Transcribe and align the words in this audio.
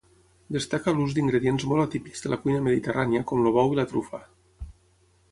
Destaca 0.55 0.93
l'ús 0.99 1.11
d'ingredients 1.17 1.65
molt 1.71 1.83
atípics 1.83 2.23
de 2.25 2.31
la 2.33 2.39
cuina 2.45 2.63
mediterrània 2.67 3.25
com 3.33 3.43
el 3.49 3.53
bou 3.59 3.75
i 3.75 3.77
la 3.81 3.85
trufa. 3.93 4.23